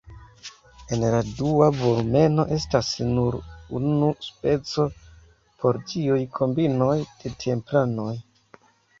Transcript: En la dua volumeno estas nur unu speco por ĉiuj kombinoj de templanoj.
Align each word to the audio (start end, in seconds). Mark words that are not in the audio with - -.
En 0.95 1.01
la 1.01 1.17
dua 1.39 1.65
volumeno 1.81 2.45
estas 2.55 2.87
nur 3.09 3.35
unu 3.79 4.09
speco 4.27 4.85
por 5.65 5.79
ĉiuj 5.91 6.17
kombinoj 6.39 6.97
de 7.21 7.33
templanoj. 7.45 8.15